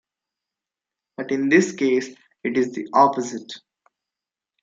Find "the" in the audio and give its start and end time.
2.71-2.87